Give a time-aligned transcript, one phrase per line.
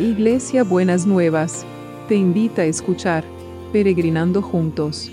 [0.00, 1.66] Iglesia Buenas Nuevas,
[2.08, 3.22] te invita a escuchar
[3.70, 5.10] Peregrinando Juntos.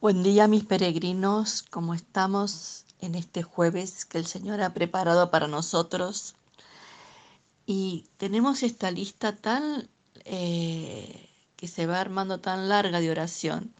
[0.00, 5.46] Buen día mis peregrinos, ¿cómo estamos en este jueves que el Señor ha preparado para
[5.46, 6.34] nosotros?
[7.66, 9.90] Y tenemos esta lista tan
[10.24, 13.74] eh, que se va armando tan larga de oración.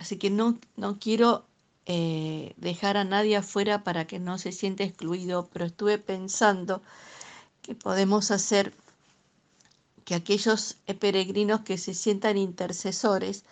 [0.00, 1.44] Así que no, no quiero
[1.84, 6.82] eh, dejar a nadie afuera para que no se sienta excluido, pero estuve pensando
[7.60, 8.72] que podemos hacer
[10.06, 13.44] que aquellos peregrinos que se sientan intercesores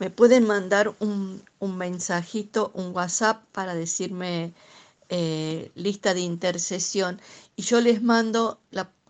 [0.00, 4.52] me pueden mandar un, mensajito, un WhatsApp para decirme
[5.08, 7.20] eh, lista de intercesión.
[7.54, 8.58] Y yo les mando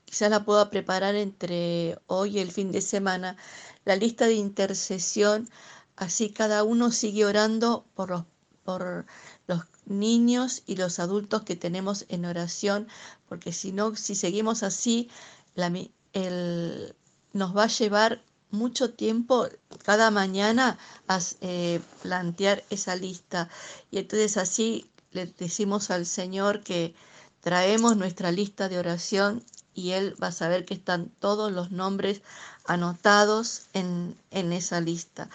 [0.04, 3.38] quizás la pueda preparar entre hoy y el fin de semana,
[3.86, 5.48] la lista de intercesión,
[5.96, 8.24] así cada uno sigue orando por los,
[8.64, 9.06] por
[9.46, 12.88] los niños y los adultos que tenemos en oración,
[13.28, 15.10] porque si no, si seguimos así,
[15.54, 19.48] nos va a llevar mucho tiempo
[19.82, 23.48] cada mañana a eh, plantear esa lista.
[23.90, 26.94] Y entonces así le decimos al Señor que
[27.40, 29.42] traemos nuestra lista de oración
[29.74, 32.22] y él va a saber que están todos los nombres
[32.64, 35.28] anotados en, esa lista.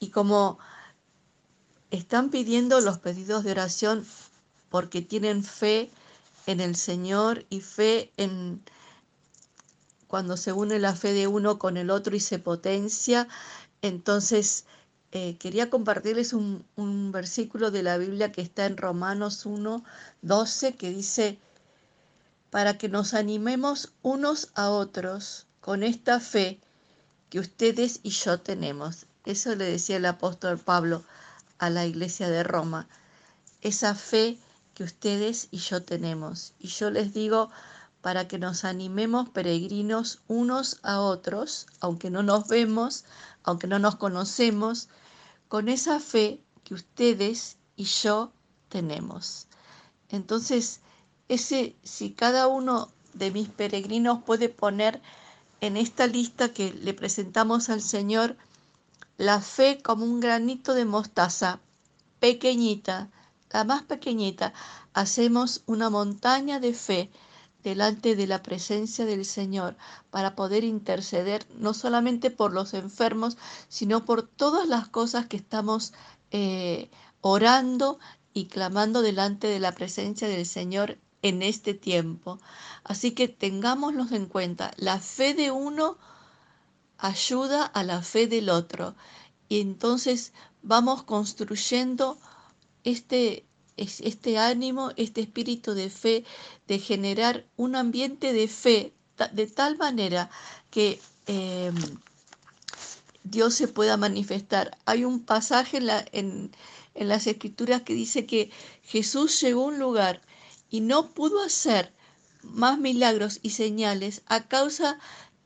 [0.00, 0.58] Y como
[1.90, 4.06] están pidiendo los pedidos de oración
[4.68, 5.90] porque tienen fe
[6.46, 8.62] en el Señor y fe en
[10.08, 13.26] cuando se une la fe de uno con el otro y se potencia,
[13.82, 14.64] entonces
[15.12, 19.84] eh, quería compartirles un, un versículo de la Biblia que está en Romanos 1,
[20.22, 21.38] 12, que dice,
[22.50, 26.60] para que nos animemos unos a otros con esta fe
[27.34, 29.06] que ustedes y yo tenemos.
[29.24, 31.02] Eso le decía el apóstol Pablo
[31.58, 32.86] a la iglesia de Roma.
[33.60, 34.38] Esa fe
[34.72, 36.52] que ustedes y yo tenemos.
[36.60, 37.50] Y yo les digo,
[38.02, 43.04] para que nos animemos peregrinos unos a otros, aunque no nos vemos,
[43.42, 44.88] aunque no nos conocemos,
[45.48, 48.30] con esa fe que ustedes y yo
[48.68, 49.48] tenemos.
[50.08, 50.82] Entonces,
[51.26, 55.02] ese, si cada uno de mis peregrinos puede poner
[55.66, 58.36] en esta lista que le presentamos al Señor
[59.16, 61.60] la fe como un granito de mostaza,
[62.20, 63.08] pequeñita,
[63.50, 64.52] la más pequeñita,
[64.92, 67.10] hacemos una montaña de fe
[67.62, 69.76] delante de la presencia del Señor
[70.10, 73.38] para poder interceder no solamente por los enfermos,
[73.68, 75.94] sino por todas las cosas que estamos
[76.30, 76.90] eh,
[77.22, 77.98] orando
[78.34, 82.38] y clamando delante de la presencia del Señor en este tiempo.
[82.84, 84.72] Así que tengámoslos en cuenta.
[84.76, 85.96] La fe de uno
[86.98, 88.94] ayuda a la fe del otro.
[89.48, 92.18] Y entonces vamos construyendo
[92.84, 93.46] este,
[93.76, 96.24] este ánimo, este espíritu de fe,
[96.68, 98.92] de generar un ambiente de fe
[99.32, 100.28] de tal manera
[100.70, 101.74] que em,
[103.22, 104.76] Dios se pueda manifestar.
[104.84, 106.50] Hay un pasaje en, en,
[106.94, 108.50] en las escrituras que dice que
[108.82, 110.20] Jesús llegó a un lugar
[110.74, 111.94] y no pudo hacer
[112.42, 114.98] más milagros y señales a causa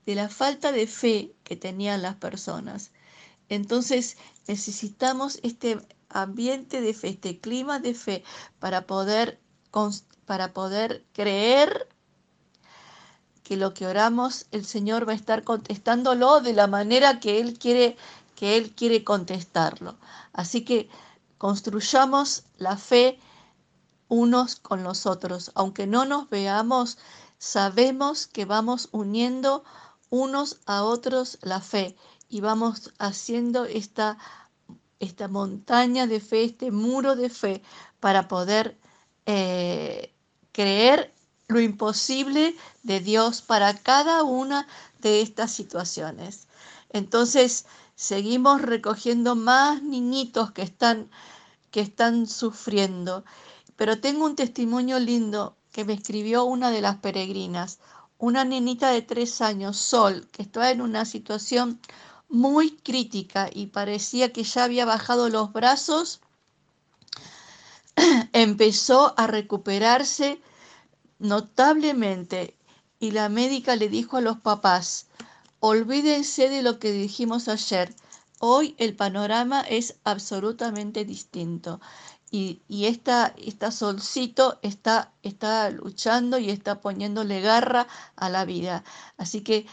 [0.07, 2.93] de la falta de fe que tenían las personas.
[3.51, 8.25] Entonces necesitamos este ambiente de fe, este clima de fe
[8.59, 9.39] para poder,
[10.25, 11.91] para poder creer
[13.43, 17.59] que lo que oramos el Señor va a estar contestándolo de la manera que Él
[17.59, 17.99] quiere,
[18.35, 19.99] que Él quiere contestarlo.
[20.33, 20.89] Así que
[21.37, 23.19] construyamos la fe
[24.09, 25.53] unos con los otros.
[25.55, 26.99] Aunque no nos veamos,
[27.39, 29.65] sabemos que vamos uniendo
[30.11, 31.97] unos a otros la fe
[32.29, 34.19] y vamos haciendo esta,
[34.99, 37.63] esta montaña de fe, este muro de fe
[38.01, 38.79] para poder
[39.27, 40.15] eh,
[40.53, 41.15] creer
[41.49, 44.67] lo imposible de Dios para cada una
[45.01, 46.47] de estas situaciones.
[46.91, 51.11] Entonces, seguimos recogiendo más niñitos que están,
[51.71, 53.25] que están sufriendo
[53.79, 57.79] pero tengo un testimonio lindo que me escribió una de las peregrinas,
[58.19, 61.81] una niñita de tres años, Sol, que estaba en una situación
[62.29, 66.21] muy crítica y parecía que ya había bajado los brazos,
[68.33, 70.43] empezó a recuperarse
[71.21, 72.57] notablemente
[72.99, 75.07] y la médica le dijo a los papás,
[75.61, 77.95] olvídense de lo que dijimos ayer,
[78.41, 81.81] hoy el panorama es absolutamente distinto
[82.31, 83.35] y, esta,
[83.71, 87.87] solcito está, está luchando y está poniéndole garra
[88.17, 88.85] a la vida.
[89.17, 89.67] Así que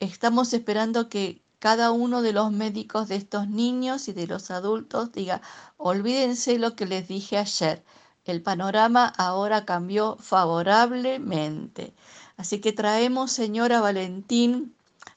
[0.00, 5.12] estamos esperando que, cada uno de los médicos de estos niños y de los adultos
[5.12, 5.42] diga,
[5.76, 7.84] olvídense lo que les dije ayer.
[8.24, 11.92] El panorama ahora cambió favorablemente.
[12.38, 14.74] Así que traemos, Señor, a Valentín,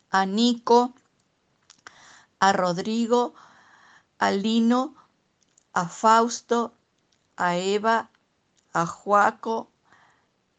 [0.09, 0.93] a Nico,
[2.43, 3.33] a Rodrigo,
[4.19, 4.81] a Lino,
[5.73, 6.73] a Fausto,
[7.37, 8.09] a Eva,
[8.73, 9.71] a Juaco,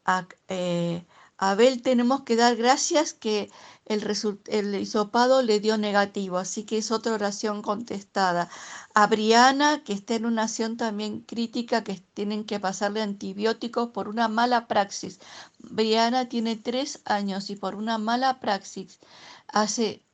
[0.06, 1.04] a eh,
[1.36, 3.50] Abel tenemos que dar gracias que
[3.84, 4.00] el,
[4.46, 8.48] el hisopado le dio negativo, así que es otra oración contestada.
[8.94, 14.08] A Briana, que está en una acción también crítica, que tienen que pasarle antibióticos por
[14.08, 15.20] una mala praxis.
[15.58, 19.00] Briana tiene tres años y por una mala praxis
[19.48, 20.04] hace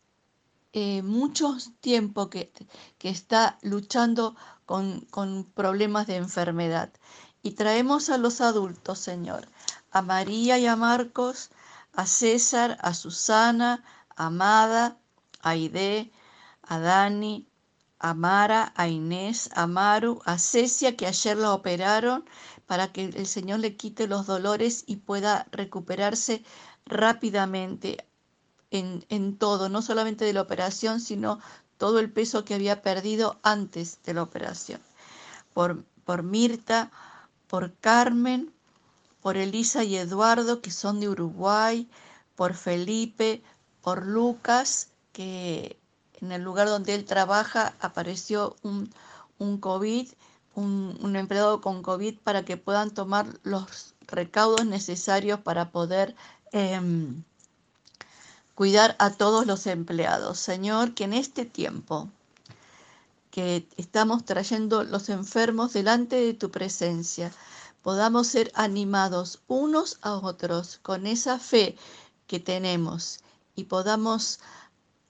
[0.72, 2.52] eh, mucho tiempo que,
[2.98, 4.36] que está luchando
[4.66, 6.92] con, con problemas de enfermedad.
[7.42, 9.48] Y traemos a los adultos, Señor,
[9.90, 11.50] a María y a Marcos,
[11.92, 13.82] a César, a Susana,
[14.16, 14.98] a Amada,
[15.42, 16.12] a Aide,
[16.62, 17.48] a Dani,
[17.98, 22.24] a Mara, a Inés, a Maru, a Cecia, que ayer la operaron,
[22.66, 26.44] para que el Señor le quite los dolores y pueda recuperarse
[26.86, 28.06] rápidamente
[28.70, 31.40] en, en todo, no solamente de la operación, sino
[31.78, 34.80] todo el peso que había perdido antes de la operación.
[35.54, 36.90] Por, por Mirta,
[37.48, 38.52] por Carmen,
[39.22, 41.88] por Elisa y Eduardo, que son de Uruguay,
[42.36, 43.42] por Felipe,
[43.82, 45.78] por Lucas, que
[46.20, 48.90] en el lugar donde él trabaja apareció un,
[49.38, 50.08] un COVID,
[50.54, 56.14] un, un, empleado con COVID para que puedan tomar los recaudos necesarios para poder
[56.52, 56.80] eh,
[58.54, 60.38] cuidar a todos los empleados.
[60.38, 62.08] Señor, que en este tiempo
[63.30, 67.32] que estamos trayendo los enfermos delante de tu presencia,
[67.82, 71.76] podamos ser animados unos a otros con esa fe
[72.26, 73.20] que tenemos
[73.54, 74.40] y podamos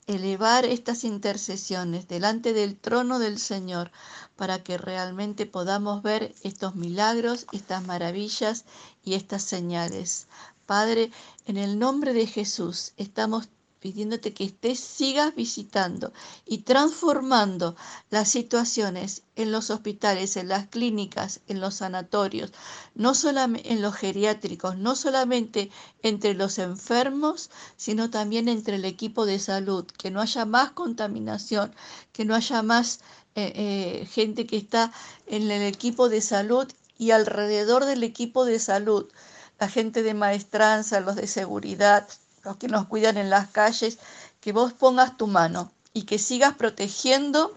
[0.07, 3.93] elevar estas intercesiones delante del trono del Señor
[4.37, 8.65] para que realmente podamos ver estos milagros, estas maravillas
[9.05, 10.27] y estas señales.
[10.71, 11.11] Padre,
[11.47, 13.49] en el nombre de Jesús estamos
[13.81, 16.13] pidiéndote que estés, sigas visitando
[16.47, 17.75] y transformando
[18.09, 22.53] las situaciones en los hospitales, en las clínicas, en los sanatorios,
[22.95, 25.73] no solamente en los geriátricos, no solamente
[26.05, 31.75] entre los enfermos, sino también entre el equipo de salud, que no haya más contaminación,
[32.13, 33.01] que no haya más
[33.35, 34.93] eh, eh, gente que está
[35.27, 39.09] en el equipo de salud y alrededor del equipo de salud,
[39.61, 42.09] la gente de maestranza, los de seguridad,
[42.45, 43.99] los que nos cuidan en las calles,
[44.41, 47.55] que vos pongas tu mano y que sigas protegiendo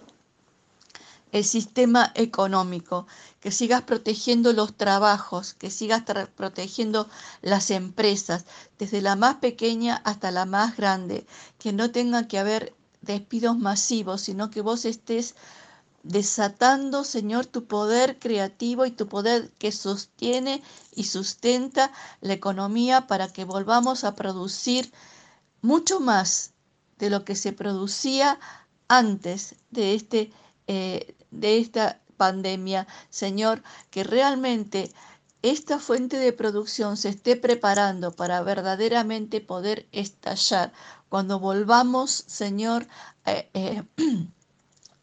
[1.31, 3.07] el sistema económico,
[3.39, 6.03] que sigas protegiendo los trabajos, que sigas
[6.35, 7.09] protegiendo
[7.41, 8.45] las empresas,
[8.77, 11.25] desde la más pequeña hasta la más grande,
[11.57, 15.35] que no tenga que haber despidos masivos, sino que vos estés
[16.03, 20.61] desatando, Señor, tu poder creativo y tu poder que sostiene
[20.93, 21.91] y sustenta
[22.21, 24.91] la economía para que volvamos a producir
[25.61, 26.53] mucho más
[26.99, 28.39] de lo que se producía
[28.87, 30.31] antes de, este,
[30.67, 32.85] eh, de esta pandemia.
[33.09, 34.91] Señor, que realmente
[35.41, 40.71] esta fuente de producción se esté preparando para verdaderamente poder estallar
[41.09, 42.87] cuando volvamos, Señor,
[43.25, 43.83] eh, eh,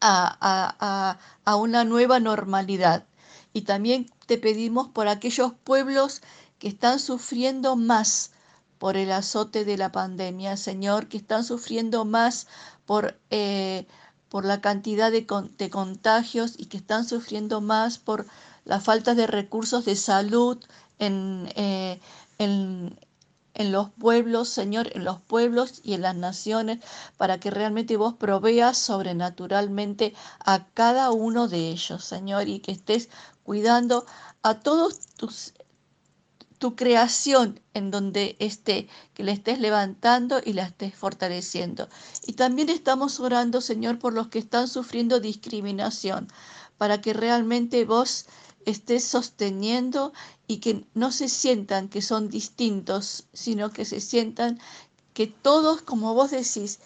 [0.01, 1.17] a,
[1.57, 3.05] una nueva normalidad.
[3.53, 6.21] Y también te pedimos por aquellos pueblos
[6.59, 8.31] que están sufriendo más
[8.77, 12.47] por el azote de la pandemia, Señor, que están sufriendo más
[12.85, 13.85] por, eh,
[14.29, 15.27] por la cantidad de,
[15.57, 18.25] de, contagios y que están sufriendo más por
[18.65, 20.57] la falta de recursos de salud
[20.99, 21.99] en, eh,
[22.37, 22.97] en,
[23.53, 26.79] en los pueblos, Señor, en los pueblos y en las naciones,
[27.17, 33.09] para que realmente vos proveas sobrenaturalmente a cada uno de ellos, Señor, y que estés
[33.43, 34.05] cuidando
[34.43, 35.53] a todos tus
[36.61, 41.89] tu creación en donde esté, que le estés levantando y la estés fortaleciendo.
[42.27, 46.27] Y también estamos orando, Señor, por los que están sufriendo discriminación,
[46.77, 48.27] para que realmente vos
[48.67, 50.13] estés sosteniendo
[50.51, 54.59] y que no se sientan que son distintos, sino que se sientan
[55.13, 56.79] que todos, como vos decís,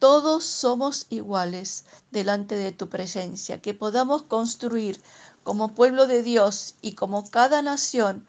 [0.00, 5.00] todos somos iguales delante de tu presencia, que podamos construir
[5.44, 8.26] como pueblo de Dios y como cada nación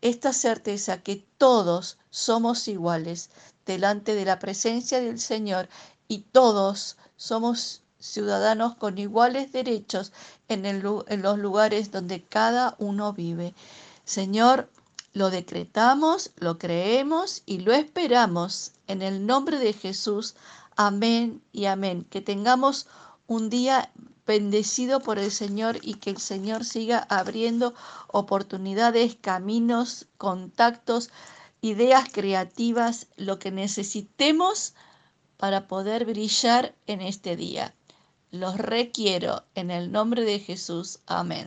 [0.00, 3.30] esta certeza que todos somos iguales
[3.66, 5.68] delante de la presencia del Señor
[6.06, 10.12] y todos somos ciudadanos con iguales derechos
[10.46, 13.54] en, en los lugares donde cada uno vive.
[14.10, 14.68] Señor,
[15.12, 20.34] Lo decretamos, lo creemos y lo esperamos en el nombre de Jesús.
[20.74, 22.04] Amén y amén.
[22.10, 22.88] Que tengamos
[23.28, 23.92] un día
[24.26, 27.72] bendecido por el Señor y que el Señor siga abriendo
[28.08, 31.10] oportunidades, caminos, contactos,
[31.60, 34.74] ideas creativas, lo que necesitemos
[35.36, 37.74] para poder brillar en este día.
[38.32, 40.98] Los requiero en el nombre de Jesús.
[41.06, 41.46] Amén.